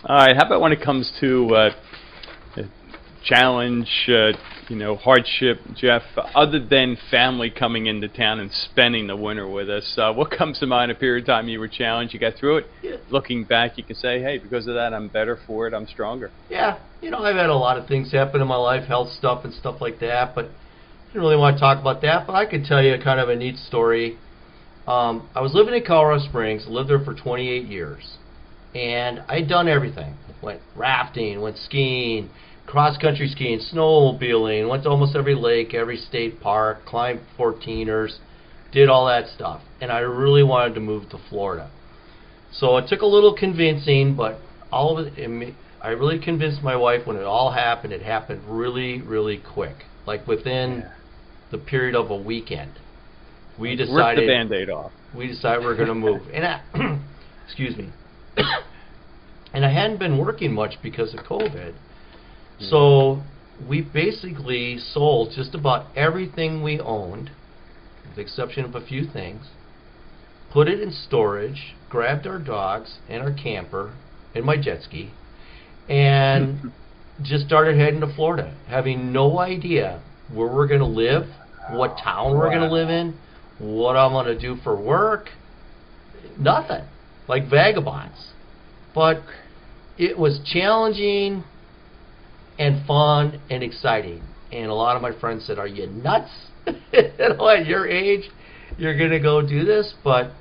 All 0.04 0.18
right, 0.18 0.36
how 0.36 0.46
about 0.46 0.62
when 0.62 0.72
it 0.72 0.82
comes 0.82 1.12
to 1.20 1.56
uh, 1.56 1.70
uh, 2.58 2.64
challenge, 3.24 3.90
uh, 4.10 4.34
you 4.68 4.76
know, 4.76 4.96
hardship, 4.96 5.60
Jeff? 5.76 6.02
Other 6.36 6.60
than 6.60 6.98
family 7.10 7.50
coming 7.50 7.86
into 7.86 8.08
town 8.08 8.40
and 8.40 8.52
spending 8.52 9.08
the 9.08 9.16
winter 9.16 9.48
with 9.48 9.70
us, 9.70 9.96
uh, 9.98 10.12
what 10.14 10.32
comes 10.32 10.60
to 10.60 10.68
mind? 10.68 10.92
A 10.92 10.96
period 10.96 11.24
of 11.24 11.28
time 11.28 11.48
you 11.48 11.60
were 11.60 11.68
challenged, 11.68 12.14
you 12.14 12.20
got 12.20 12.36
through 12.36 12.58
it. 12.58 12.66
Yeah. 12.82 12.98
Looking 13.10 13.46
back, 13.46 13.78
you 13.78 13.84
can 13.84 13.96
say, 13.96 14.22
"Hey, 14.22 14.38
because 14.38 14.68
of 14.68 14.76
that, 14.76 14.94
I'm 14.94 15.08
better 15.08 15.38
for 15.48 15.68
it. 15.68 15.74
I'm 15.74 15.88
stronger." 15.88 16.32
Yeah, 16.50 16.78
you 17.02 17.10
know, 17.10 17.20
I've 17.20 17.36
had 17.36 17.50
a 17.50 17.56
lot 17.56 17.78
of 17.78 17.88
things 17.88 18.12
happen 18.12 18.42
in 18.42 18.48
my 18.48 18.58
life, 18.58 18.88
health 18.88 19.12
stuff 19.12 19.46
and 19.46 19.54
stuff 19.54 19.80
like 19.80 20.00
that, 20.00 20.36
but 20.36 20.46
I 20.46 21.08
didn't 21.08 21.22
really 21.22 21.38
want 21.38 21.56
to 21.56 21.60
talk 21.60 21.80
about 21.80 22.02
that. 22.02 22.28
But 22.28 22.34
I 22.34 22.46
could 22.46 22.66
tell 22.66 22.84
you 22.84 22.98
kind 23.02 23.20
of 23.20 23.30
a 23.30 23.36
neat 23.36 23.58
story. 23.58 24.18
Um, 24.88 25.28
I 25.34 25.42
was 25.42 25.54
living 25.54 25.74
in 25.74 25.84
Colorado 25.84 26.24
Springs, 26.24 26.68
lived 26.68 26.90
there 26.90 27.04
for 27.04 27.16
28 27.16 27.66
years, 27.66 28.18
and 28.76 29.20
I'd 29.28 29.48
done 29.50 29.68
everything. 29.68 30.16
Went 30.44 30.62
rafting, 30.76 31.42
went 31.42 31.58
skiing, 31.58 32.30
cross 32.68 32.98
country 32.98 33.28
skiing, 33.28 33.60
snowmobiling, 33.60 34.70
went 34.70 34.84
to 34.84 34.90
almost 34.90 35.16
every 35.16 35.34
lake, 35.34 35.74
every 35.74 35.98
state 35.98 36.40
park, 36.40 36.86
climbed 36.86 37.22
14ers, 37.38 38.18
did 38.72 38.88
all 38.90 39.08
that 39.08 39.28
stuff. 39.28 39.62
And 39.82 39.92
I 39.92 40.00
really 40.00 40.44
wanted 40.44 40.76
to 40.76 40.82
move 40.82 41.10
to 41.10 41.18
Florida. 41.30 41.72
So 42.52 42.78
it 42.78 42.88
took 42.88 43.02
a 43.02 43.08
little 43.08 43.34
convincing, 43.36 44.16
but 44.16 44.40
all 44.72 44.98
of 45.00 45.08
it, 45.08 45.18
it 45.18 45.30
ma- 45.30 45.56
I 45.82 45.90
really 45.90 46.20
convinced 46.20 46.62
my 46.62 46.76
wife 46.76 47.08
when 47.08 47.18
it 47.18 47.24
all 47.24 47.52
happened. 47.52 47.92
It 47.92 48.02
happened 48.04 48.42
really, 48.48 49.02
really 49.02 49.38
quick, 49.38 49.86
like 50.06 50.28
within 50.28 50.80
Yeah. 50.80 50.92
the 51.52 51.58
period 51.58 51.96
of 51.96 52.12
a 52.12 52.16
weekend. 52.16 52.72
We 53.60 53.70
Rip 53.70 53.80
the 53.80 53.86
decided 53.86 54.28
band-aid 54.28 54.70
off. 54.70 54.92
we 55.16 55.28
decided 55.28 55.62
we 55.62 55.68
are 55.68 55.76
going 55.76 55.88
to 55.88 55.96
move. 55.96 56.22
And 56.34 56.46
I, 56.46 56.62
excuse 57.46 57.78
me. 57.78 57.92
and 59.54 59.66
I 59.66 59.72
hadn't 59.72 60.00
been 60.00 60.18
working 60.18 60.54
much 60.54 60.76
because 60.84 61.14
of 61.14 61.22
COVID. 61.22 61.74
Hmm. 61.74 62.64
So 62.66 63.24
we 63.68 63.82
basically 63.82 64.78
sold 64.78 65.32
just 65.36 65.56
about 65.56 65.86
everything 65.96 66.64
we 66.64 66.80
owned, 66.80 67.32
with 68.06 68.16
the 68.16 68.22
exception 68.22 68.66
of 68.66 68.76
a 68.76 68.86
few 68.86 69.08
things, 69.12 69.46
put 70.52 70.68
it 70.68 70.82
in 70.82 70.92
storage, 70.92 71.76
grabbed 71.90 72.28
our 72.28 72.40
dogs 72.40 72.98
and 73.10 73.22
our 73.22 73.32
camper 73.32 73.94
and 74.34 74.44
my 74.44 74.58
jet 74.58 74.82
ski, 74.84 75.12
and 75.88 76.72
just 77.22 77.46
started 77.46 77.78
heading 77.78 78.02
to 78.02 78.14
Florida, 78.14 78.56
having 78.68 79.14
no 79.14 79.40
idea 79.40 80.02
where 80.34 80.54
we're 80.54 80.68
going 80.68 80.82
to 80.82 80.86
live, 80.86 81.24
what 81.72 81.98
town 82.04 82.38
we're 82.38 82.50
going 82.50 82.68
to 82.68 82.72
live 82.72 82.90
in, 82.90 83.18
what 83.60 83.96
I'm 83.96 84.12
going 84.12 84.26
to 84.26 84.40
do 84.40 84.58
for 84.64 84.76
work. 84.76 85.30
Nothing. 86.38 86.84
Like 87.28 87.50
vagabonds. 87.50 88.32
But 88.94 89.22
it 89.98 90.18
was 90.18 90.40
challenging 90.46 91.44
and 92.58 92.86
fun 92.86 93.42
and 93.50 93.64
exciting. 93.64 94.22
And 94.52 94.68
a 94.70 94.74
lot 94.74 94.96
of 94.96 95.02
my 95.02 95.18
friends 95.20 95.46
said, 95.46 95.60
Are 95.60 95.68
you 95.68 95.88
nuts? 95.88 96.32
you 96.66 97.04
know, 97.20 97.50
at 97.50 97.66
your 97.66 97.88
age, 97.88 98.30
you're 98.78 98.98
going 98.98 99.12
to 99.12 99.20
go 99.20 99.42
do 99.42 99.66
this? 99.66 99.94
But 100.04 100.32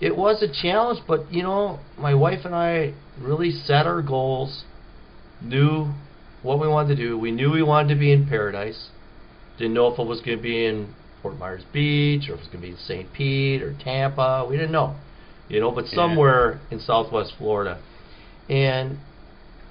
it 0.00 0.16
was 0.16 0.42
a 0.42 0.62
challenge. 0.62 1.00
But, 1.06 1.32
you 1.32 1.42
know, 1.42 1.78
my 1.98 2.14
wife 2.14 2.40
and 2.44 2.54
I 2.54 2.94
really 3.20 3.50
set 3.50 3.86
our 3.86 4.02
goals, 4.02 4.64
knew 5.42 5.92
what 6.42 6.60
we 6.60 6.68
wanted 6.68 6.96
to 6.96 7.02
do. 7.02 7.18
We 7.18 7.30
knew 7.30 7.52
we 7.52 7.62
wanted 7.62 7.94
to 7.94 8.00
be 8.00 8.12
in 8.12 8.26
paradise. 8.26 8.88
Didn't 9.58 9.74
know 9.74 9.88
if 9.92 9.98
it 9.98 10.06
was 10.06 10.20
going 10.20 10.38
to 10.38 10.42
be 10.42 10.64
in 10.64 10.94
Fort 11.22 11.38
Myers 11.38 11.64
Beach 11.72 12.28
or 12.28 12.34
if 12.34 12.40
it 12.40 12.42
was 12.42 12.48
going 12.48 12.62
to 12.62 12.66
be 12.66 12.70
in 12.70 12.78
St. 12.78 13.12
Pete 13.12 13.62
or 13.62 13.74
Tampa. 13.82 14.46
We 14.48 14.56
didn't 14.56 14.72
know, 14.72 14.94
you 15.48 15.60
know, 15.60 15.70
but 15.70 15.84
Yeah. 15.86 15.94
somewhere 15.94 16.60
in 16.70 16.80
Southwest 16.80 17.34
Florida. 17.38 17.78
And 18.48 18.98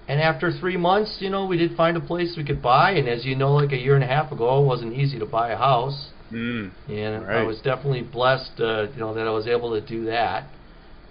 and 0.08 0.20
after 0.20 0.52
three 0.52 0.76
months, 0.76 1.18
you 1.20 1.30
know, 1.30 1.46
we 1.46 1.56
did 1.56 1.76
find 1.76 1.96
a 1.96 2.00
place 2.00 2.36
we 2.36 2.44
could 2.44 2.64
buy. 2.64 2.92
And 2.94 3.08
as 3.08 3.26
you 3.26 3.36
know, 3.36 3.54
like 3.54 3.72
a 3.72 3.78
year 3.78 3.94
and 3.94 4.04
a 4.04 4.08
half 4.08 4.32
ago, 4.32 4.60
it 4.60 4.66
wasn't 4.66 4.94
easy 4.94 5.20
to 5.20 5.26
buy 5.28 5.50
a 5.52 5.56
house. 5.58 6.10
Mm. 6.32 6.72
And 6.90 7.26
I 7.26 7.44
was 7.44 7.60
definitely 7.62 8.02
blessed, 8.02 8.60
uh, 8.60 8.88
you 8.92 9.00
know, 9.00 9.14
that 9.14 9.28
I 9.28 9.32
was 9.32 9.46
able 9.46 9.80
to 9.80 9.82
do 9.82 10.06
that. 10.06 10.46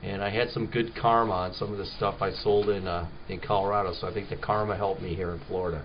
And 0.02 0.22
I 0.22 0.30
had 0.30 0.50
some 0.50 0.66
good 0.66 0.96
karma 0.96 1.32
on 1.32 1.54
some 1.54 1.70
of 1.70 1.78
the 1.78 1.86
stuff 1.86 2.16
I 2.20 2.32
sold 2.32 2.68
in 2.70 2.88
uh, 2.88 3.06
in 3.28 3.38
Colorado. 3.38 3.92
So 3.94 4.08
I 4.08 4.12
think 4.12 4.30
the 4.30 4.36
karma 4.36 4.76
helped 4.76 5.00
me 5.00 5.14
here 5.14 5.30
in 5.30 5.40
Florida. 5.46 5.84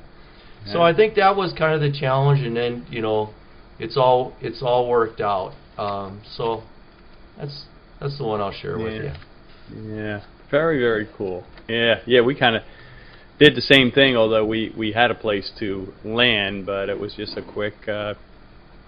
So 0.71 0.81
I 0.81 0.93
think 0.95 1.15
that 1.15 1.35
was 1.35 1.51
kind 1.57 1.73
of 1.73 1.81
the 1.81 1.91
challenge, 1.91 2.39
and 2.41 2.55
then 2.55 2.85
you 2.89 3.01
know, 3.01 3.33
it's 3.79 3.97
all 3.97 4.33
it's 4.41 4.61
all 4.61 4.87
worked 4.89 5.21
out. 5.21 5.53
Um, 5.77 6.21
so 6.35 6.63
that's 7.37 7.65
that's 7.99 8.17
the 8.17 8.25
one 8.25 8.41
I'll 8.41 8.51
share 8.53 8.77
with 8.77 8.93
you. 9.03 9.11
Yeah, 9.95 10.23
very 10.51 10.79
very 10.79 11.07
cool. 11.17 11.43
Yeah, 11.67 12.01
yeah, 12.05 12.21
we 12.21 12.35
kind 12.35 12.55
of 12.55 12.63
did 13.39 13.55
the 13.55 13.61
same 13.61 13.91
thing. 13.91 14.15
Although 14.15 14.45
we 14.45 14.73
we 14.77 14.91
had 14.91 15.09
a 15.11 15.15
place 15.15 15.51
to 15.59 15.93
land, 16.03 16.65
but 16.65 16.89
it 16.89 16.99
was 16.99 17.13
just 17.15 17.37
a 17.37 17.41
quick, 17.41 17.87
uh, 17.87 18.13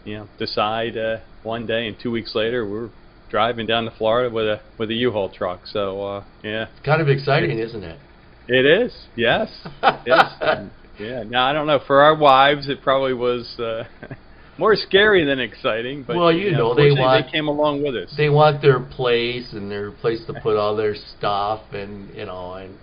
you 0.03 0.17
know, 0.17 0.27
decide 0.37 0.97
uh, 0.97 1.17
one 1.43 1.65
day, 1.65 1.87
and 1.87 1.97
two 1.99 2.11
weeks 2.11 2.35
later 2.35 2.67
we're 2.69 2.89
driving 3.29 3.65
down 3.65 3.85
to 3.85 3.91
Florida 3.91 4.33
with 4.33 4.45
a 4.45 4.61
with 4.77 4.89
a 4.91 4.93
U-Haul 4.93 5.29
truck. 5.29 5.61
So 5.65 6.03
uh, 6.03 6.23
yeah, 6.43 6.67
It's 6.75 6.85
kind 6.85 7.01
of 7.01 7.07
exciting, 7.09 7.57
isn't 7.57 7.83
it? 7.83 7.99
it 8.47 8.65
is. 8.65 8.93
Yes, 9.15 9.49
yes. 10.05 10.69
Yeah. 10.99 11.23
Now 11.23 11.47
I 11.47 11.53
don't 11.53 11.67
know. 11.67 11.79
For 11.87 12.01
our 12.01 12.15
wives, 12.15 12.69
it 12.69 12.81
probably 12.83 13.13
was. 13.13 13.57
Uh, 13.59 13.85
More 14.57 14.75
scary 14.75 15.25
than 15.25 15.39
exciting, 15.39 16.03
but 16.03 16.15
Well, 16.15 16.31
you 16.31 16.51
know, 16.51 16.73
they 16.73 16.91
want- 16.91 17.25
they 17.25 17.31
came 17.31 17.47
along 17.47 17.83
with 17.83 17.95
us. 17.95 18.13
They 18.15 18.29
want 18.29 18.61
their 18.61 18.79
place 18.79 19.51
and 19.53 19.69
their 19.69 19.91
place 19.91 20.23
to 20.25 20.33
put 20.33 20.55
all 20.55 20.75
their 20.75 20.95
stuff, 20.95 21.61
and 21.73 22.09
you 22.15 22.25
know, 22.25 22.53
and 22.53 22.73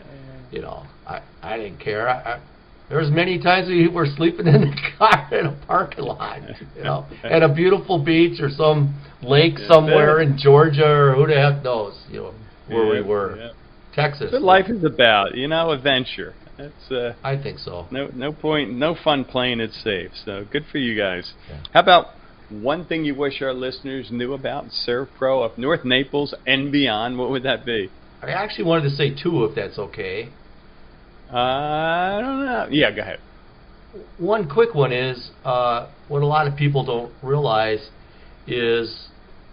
you 0.51 0.61
know, 0.61 0.83
I 1.07 1.21
I 1.43 1.57
didn't 1.57 1.79
care. 1.79 2.09
I, 2.09 2.33
I, 2.35 2.39
there 2.91 2.99
was 2.99 3.11
many 3.11 3.39
times 3.39 3.69
we 3.69 3.89
were 3.89 4.05
sleeping 4.05 4.47
in 4.47 4.61
the 4.61 4.77
car 4.99 5.29
in 5.33 5.47
a 5.47 5.57
parking 5.67 6.05
lot, 6.05 6.41
you 6.77 6.83
know, 6.85 7.07
at 7.25 7.43
a 7.43 7.49
beautiful 7.49 7.99
beach 7.99 8.39
or 8.41 8.51
some 8.51 8.95
lake 9.23 9.55
Yeah, 9.59 9.69
somewhere 9.69 10.21
in 10.21 10.37
Georgia 10.37 10.87
or 10.87 11.15
who 11.15 11.27
the 11.27 11.35
heck 11.41 11.65
knows, 11.65 11.95
you 12.11 12.19
know, 12.21 12.35
where 12.69 12.87
we 12.87 13.01
were. 13.01 13.37
yeah. 13.39 13.49
Texas. 13.95 14.33
What 14.33 14.43
life 14.43 14.69
is 14.69 14.85
about, 14.85 15.35
you 15.35 15.49
know, 15.49 15.71
adventure. 15.71 16.35
That's 16.59 16.91
uh, 16.91 17.15
I 17.25 17.43
think 17.43 17.59
so. 17.59 17.87
no 17.91 18.09
no 18.09 18.33
point, 18.33 18.73
no 18.73 18.95
fun 18.95 19.25
playing 19.25 19.61
it 19.61 19.73
safe. 19.73 20.11
So 20.25 20.45
good 20.51 20.65
for 20.71 20.79
you 20.79 20.97
guys. 20.97 21.33
Yeah. 21.49 21.57
How 21.73 21.81
about 21.81 22.07
one 22.51 22.85
thing 22.85 23.05
you 23.05 23.15
wish 23.15 23.41
our 23.41 23.55
listeners 23.55 24.09
knew 24.11 24.35
about 24.35 24.71
Serve 24.71 25.09
Pro 25.19 25.43
of 25.43 25.57
North 25.57 25.85
Naples 25.85 26.35
and 26.47 26.71
beyond? 26.71 27.19
What 27.19 27.31
would 27.31 27.43
that 27.45 27.65
be? 27.65 27.91
I 28.23 28.31
actually 28.31 28.65
wanted 28.65 28.91
to 28.91 28.91
say 28.91 29.11
two, 29.11 29.45
if 29.45 29.55
that's 29.55 29.79
okay. 29.79 30.29
Uh, 31.33 31.37
I 31.37 32.19
don't 32.21 32.45
know. 32.45 32.69
Yeah, 32.71 32.91
go 32.95 33.01
ahead. 33.01 33.19
One 34.19 34.49
quick 34.49 34.75
one 34.75 34.93
is 34.93 35.31
uh, 35.45 35.89
what 36.09 36.23
a 36.23 36.27
lot 36.27 36.47
of 36.47 36.57
people 36.57 36.85
don't 36.85 37.13
realize 37.23 37.91
is 38.47 39.09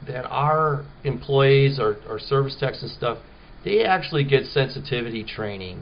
that 0.06 0.26
our 0.26 0.86
employees, 1.04 1.80
our, 1.80 1.98
our 2.08 2.20
service 2.20 2.56
techs 2.60 2.82
and 2.82 2.92
stuff, 2.92 3.18
they 3.64 3.84
actually 3.84 4.24
get 4.24 4.46
sensitivity 4.46 5.24
training 5.24 5.82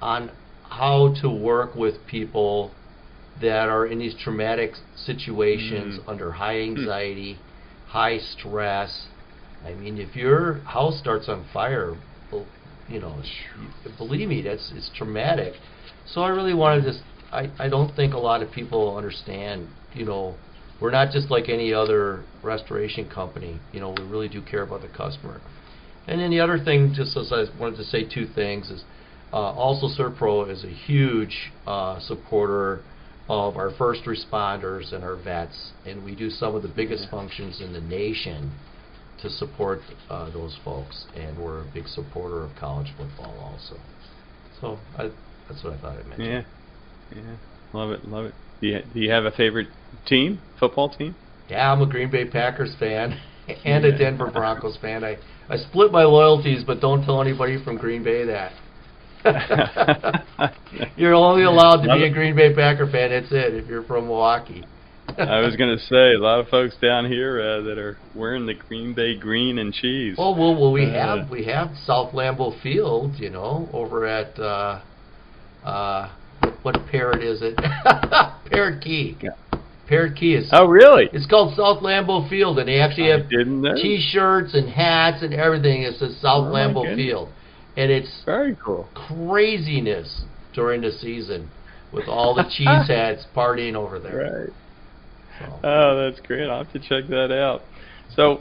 on 0.00 0.30
how 0.68 1.14
to 1.20 1.28
work 1.28 1.74
with 1.74 2.06
people 2.06 2.72
that 3.40 3.68
are 3.68 3.86
in 3.86 3.98
these 3.98 4.14
traumatic 4.14 4.74
situations 4.94 5.98
Mm. 5.98 6.08
under 6.08 6.32
high 6.32 6.60
anxiety, 6.60 7.38
high 7.88 8.18
stress. 8.18 9.08
I 9.66 9.72
mean, 9.74 9.98
if 9.98 10.14
your 10.14 10.54
house 10.64 10.98
starts 10.98 11.28
on 11.28 11.44
fire, 11.52 11.96
you 12.88 13.00
know, 13.00 13.22
believe 13.98 14.28
me, 14.28 14.42
that's 14.42 14.72
it's 14.76 14.90
traumatic. 14.90 15.54
So 16.06 16.22
I 16.22 16.28
really 16.28 16.54
wanted 16.54 16.84
to. 16.84 16.94
I 17.32 17.50
I 17.58 17.68
don't 17.68 17.94
think 17.94 18.14
a 18.14 18.18
lot 18.18 18.42
of 18.42 18.50
people 18.50 18.96
understand. 18.96 19.68
You 19.94 20.04
know, 20.04 20.34
we're 20.80 20.90
not 20.90 21.12
just 21.12 21.30
like 21.30 21.48
any 21.48 21.72
other 21.72 22.24
restoration 22.42 23.08
company. 23.08 23.60
You 23.72 23.80
know, 23.80 23.90
we 23.90 24.02
really 24.04 24.28
do 24.28 24.42
care 24.42 24.62
about 24.62 24.82
the 24.82 24.88
customer. 24.88 25.40
And 26.08 26.20
then 26.20 26.30
the 26.30 26.40
other 26.40 26.58
thing, 26.58 26.92
just 26.94 27.16
as 27.16 27.32
I 27.32 27.44
wanted 27.58 27.76
to 27.76 27.84
say 27.84 28.02
two 28.04 28.26
things, 28.26 28.70
is 28.70 28.84
also 29.38 29.86
ServPro 29.88 30.50
is 30.50 30.64
a 30.64 30.68
huge 30.68 31.52
uh, 31.66 32.00
supporter 32.00 32.82
of 33.28 33.56
our 33.56 33.70
first 33.78 34.02
responders 34.04 34.92
and 34.92 35.04
our 35.04 35.14
vets, 35.16 35.70
and 35.86 36.04
we 36.04 36.14
do 36.16 36.30
some 36.30 36.54
of 36.54 36.62
the 36.62 36.68
biggest 36.68 37.04
Yeah. 37.04 37.10
functions 37.10 37.60
in 37.60 37.72
the 37.72 37.80
nation 37.80 38.50
to 39.22 39.30
support 39.30 39.80
uh, 40.08 40.30
those 40.30 40.56
folks, 40.64 41.04
and 41.14 41.38
we're 41.38 41.60
a 41.60 41.64
big 41.74 41.86
supporter 41.88 42.42
of 42.42 42.50
college 42.58 42.88
football 42.96 43.34
also. 43.38 43.76
So 44.60 44.78
I, 44.98 45.10
that's 45.48 45.62
what 45.62 45.74
I 45.74 45.76
thought 45.78 45.98
I'd 45.98 46.06
mention. 46.08 46.26
Yeah, 46.32 46.42
yeah, 47.14 47.36
love 47.72 47.90
it, 47.92 48.04
love 48.08 48.26
it. 48.26 48.34
Do 48.60 48.66
you, 48.66 48.80
do 48.92 49.00
you 49.00 49.10
have 49.10 49.24
a 49.26 49.30
favorite 49.30 49.68
team, 50.06 50.40
football 50.58 50.88
team? 50.90 51.14
Yeah, 51.48 51.72
I'm 51.72 51.82
a 51.82 51.86
Green 51.86 52.10
Bay 52.10 52.24
Packers 52.24 52.74
fan 52.78 53.18
and 53.64 53.84
a 53.84 53.96
Denver 53.96 54.30
Broncos 54.30 54.76
fan. 54.78 55.04
I, 55.04 55.18
I 55.48 55.56
split 55.56 55.92
my 55.92 56.04
loyalties, 56.04 56.62
but 56.66 56.80
don't 56.80 57.04
tell 57.04 57.20
anybody 57.20 57.62
from 57.64 57.76
Green 57.76 58.02
Bay 58.02 58.24
that. 58.26 58.52
you're 60.96 61.14
only 61.14 61.42
allowed 61.44 61.82
to 61.82 61.94
be 61.94 62.04
a. 62.04 62.10
Green 62.12 62.34
Bay 62.36 62.54
Packer 62.54 62.86
fan. 62.90 63.10
That's 63.10 63.30
it. 63.32 63.54
If 63.54 63.66
you're 63.68 63.82
from 63.84 64.06
Milwaukee. 64.06 64.64
I 65.18 65.40
was 65.40 65.56
gonna 65.56 65.78
say 65.78 66.14
a 66.14 66.18
lot 66.18 66.38
of 66.38 66.48
folks 66.48 66.76
down 66.80 67.06
here 67.06 67.40
uh, 67.40 67.62
that 67.62 67.78
are 67.78 67.98
wearing 68.14 68.46
the 68.46 68.54
Green 68.54 68.94
Bay 68.94 69.16
green 69.18 69.58
and 69.58 69.74
cheese. 69.74 70.14
Well, 70.16 70.34
well, 70.36 70.54
well, 70.58 70.72
we 70.72 70.84
Uh, 70.86 70.92
have 71.18 71.30
we 71.30 71.44
have 71.46 71.70
South 71.84 72.12
Lambeau 72.12 72.60
Field, 72.62 73.16
you 73.16 73.28
know, 73.30 73.68
over 73.72 74.06
at 74.06 74.38
uh, 74.38 74.80
uh, 75.64 76.08
what 76.62 76.76
parrot 76.90 77.22
is 77.22 77.40
it? 77.42 77.56
Parrot 78.50 78.80
Key. 78.82 79.16
Yeah. 79.20 79.30
Parrot 79.88 80.14
Key 80.16 80.34
is. 80.36 80.48
Oh, 80.52 80.66
really? 80.66 81.08
It's 81.12 81.26
called 81.26 81.56
South 81.56 81.82
Lambeau 81.82 82.28
Field, 82.30 82.60
and 82.60 82.68
they 82.68 82.78
actually 82.80 83.10
have. 83.10 83.28
T-shirts 83.28 84.54
and 84.54 84.68
hats 84.68 85.22
and 85.22 85.34
everything. 85.34 85.82
It 85.82 85.96
says 85.98 86.16
South 86.20 86.46
Oh, 86.46 86.52
Lambeau. 86.54 86.94
Field, 86.94 87.28
and 87.76 87.90
it's 87.90 88.22
Very 88.24 88.56
cool. 88.64 88.88
craziness 88.94 90.22
during 90.54 90.80
the 90.80 90.92
season 90.92 91.50
with 91.92 92.08
all 92.08 92.34
the 92.34 92.44
cheese 92.44 92.66
heads 92.88 93.26
partying 93.34 93.74
over 93.74 93.98
there. 93.98 94.16
Right. 94.16 94.52
So, 95.38 95.60
Oh, 95.64 95.96
that's 96.10 96.24
great. 96.26 96.48
I'll 96.48 96.64
have 96.64 96.72
to 96.72 96.78
check 96.78 97.08
that 97.08 97.32
out. 97.32 97.62
So, 98.14 98.40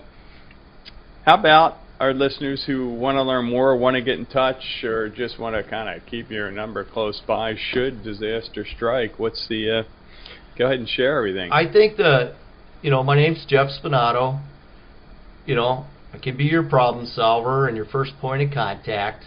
how 1.25 1.35
about 1.39 1.77
our 1.99 2.13
listeners 2.13 2.63
who 2.65 2.89
want 2.93 3.15
to 3.17 3.23
learn 3.23 3.45
more, 3.45 3.75
want 3.77 3.95
to 3.95 4.01
get 4.01 4.17
in 4.19 4.25
touch, 4.25 4.83
or 4.83 5.09
just 5.09 5.39
want 5.39 5.55
to 5.55 5.69
kind 5.69 5.89
of 5.95 6.05
keep 6.07 6.29
your 6.31 6.49
number 6.51 6.83
close 6.83 7.21
by 7.27 7.55
should 7.71 8.03
disaster 8.03 8.65
strike? 8.75 9.19
What's 9.19 9.47
the? 9.47 9.79
Uh, 9.79 9.83
go 10.57 10.65
ahead 10.65 10.79
and 10.79 10.87
share 10.89 11.17
everything. 11.17 11.51
I 11.51 11.71
think 11.71 11.97
that, 11.97 12.35
you 12.81 12.89
know, 12.89 13.03
my 13.03 13.15
name's 13.15 13.45
Jeff 13.47 13.67
Spinato. 13.83 14.41
You 15.45 15.55
know, 15.55 15.85
I 16.13 16.17
can 16.17 16.35
be 16.37 16.45
your 16.45 16.63
problem 16.63 17.05
solver 17.05 17.67
and 17.67 17.77
your 17.77 17.85
first 17.85 18.13
point 18.19 18.41
of 18.41 18.51
contact. 18.51 19.25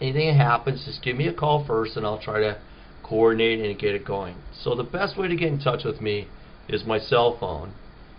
Anything 0.00 0.28
that 0.28 0.36
happens, 0.36 0.84
just 0.84 1.02
give 1.02 1.16
me 1.16 1.26
a 1.26 1.32
call 1.32 1.64
first, 1.64 1.96
and 1.96 2.06
I'll 2.06 2.20
try 2.20 2.40
to 2.40 2.58
coordinate 3.02 3.60
and 3.60 3.78
get 3.78 3.94
it 3.94 4.04
going. 4.04 4.36
So 4.62 4.74
the 4.74 4.84
best 4.84 5.18
way 5.18 5.28
to 5.28 5.36
get 5.36 5.48
in 5.48 5.58
touch 5.58 5.84
with 5.84 6.00
me 6.00 6.28
is 6.68 6.84
my 6.84 6.98
cell 6.98 7.36
phone, 7.38 7.72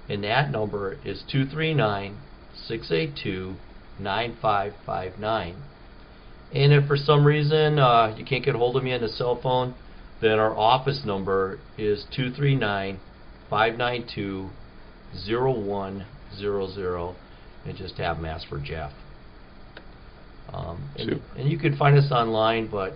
and 0.09 0.23
that 0.23 0.51
number 0.51 0.97
is 1.05 1.23
239 1.31 2.17
682 2.67 3.55
9559. 3.99 5.55
And 6.53 6.73
if 6.73 6.85
for 6.87 6.97
some 6.97 7.25
reason 7.25 7.79
uh, 7.79 8.15
you 8.17 8.23
can't 8.25 8.45
get 8.45 8.55
a 8.55 8.57
hold 8.57 8.75
of 8.77 8.83
me 8.83 8.93
on 8.93 9.01
the 9.01 9.09
cell 9.09 9.39
phone, 9.41 9.73
then 10.21 10.39
our 10.39 10.55
office 10.55 11.03
number 11.05 11.59
is 11.77 12.05
239 12.15 12.99
592 13.49 14.49
0100 15.27 17.15
and 17.65 17.77
just 17.77 17.97
have 17.97 18.17
them 18.17 18.25
ask 18.25 18.47
for 18.47 18.59
Jeff. 18.59 18.91
Um, 20.51 20.89
and, 20.97 21.21
and 21.37 21.49
you 21.49 21.57
can 21.57 21.75
find 21.77 21.97
us 21.97 22.11
online, 22.11 22.67
but 22.69 22.93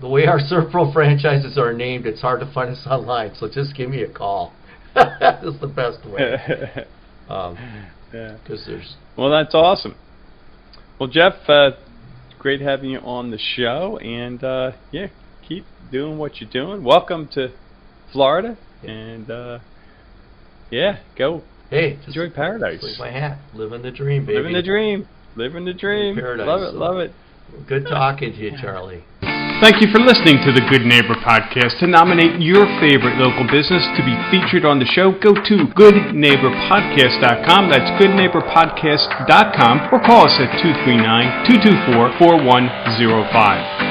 the 0.00 0.08
way 0.08 0.26
our 0.26 0.38
ServPro 0.50 0.92
franchises 0.92 1.56
are 1.58 1.72
named, 1.72 2.06
it's 2.06 2.20
hard 2.20 2.40
to 2.40 2.52
find 2.52 2.70
us 2.70 2.86
online. 2.86 3.34
So 3.38 3.48
just 3.48 3.76
give 3.76 3.90
me 3.90 4.02
a 4.02 4.08
call. 4.12 4.52
That's 4.94 5.44
the 5.60 5.66
best 5.74 6.06
way. 6.08 6.86
Um, 7.28 7.56
yeah. 8.14 8.36
Because 8.40 8.64
there's 8.66 8.94
Well, 9.16 9.30
that's 9.30 9.52
awesome. 9.52 9.96
Well, 11.00 11.08
Jeff, 11.08 11.32
uh, 11.48 11.70
great 12.38 12.60
having 12.60 12.90
you 12.90 13.00
on 13.00 13.32
the 13.32 13.38
show, 13.38 13.98
and 13.98 14.44
uh, 14.44 14.72
yeah, 14.92 15.08
keep 15.42 15.64
doing 15.90 16.18
what 16.18 16.40
you're 16.40 16.48
doing. 16.48 16.84
Welcome 16.84 17.26
to 17.34 17.50
Florida, 18.12 18.56
Yeah. 18.84 18.90
and 18.92 19.28
uh, 19.28 19.58
yeah, 20.70 21.00
go 21.18 21.42
hey, 21.70 21.96
just 21.96 22.08
enjoy 22.08 22.30
paradise. 22.30 22.80
Sleep 22.80 22.98
my 22.98 23.10
hat, 23.10 23.38
living 23.54 23.82
the 23.82 23.90
dream, 23.90 24.24
baby. 24.26 24.38
Living 24.38 24.52
the 24.54 24.62
dream. 24.62 25.08
Living 25.36 25.64
the 25.64 25.74
dream. 25.74 26.16
Paradise. 26.16 26.46
Love 26.46 26.62
it. 26.62 26.74
Love 26.74 26.98
it. 26.98 27.12
Good 27.68 27.86
talking 27.86 28.32
to 28.32 28.38
you, 28.38 28.52
Charlie. 28.60 29.04
Thank 29.60 29.80
you 29.80 29.88
for 29.88 30.00
listening 30.00 30.36
to 30.44 30.52
the 30.52 30.60
Good 30.68 30.84
Neighbor 30.84 31.14
Podcast. 31.24 31.80
To 31.80 31.86
nominate 31.86 32.42
your 32.42 32.66
favorite 32.76 33.16
local 33.16 33.48
business 33.48 33.80
to 33.96 34.04
be 34.04 34.12
featured 34.28 34.66
on 34.66 34.78
the 34.78 34.84
show, 34.84 35.12
go 35.12 35.32
to 35.32 35.56
goodneighborpodcast.com. 35.72 37.70
That's 37.70 37.88
goodneighborpodcast.com 37.96 39.88
or 39.92 40.00
call 40.04 40.28
us 40.28 40.36
at 40.36 40.60
239 40.60 41.48
224 41.48 42.18
4105. 42.18 43.85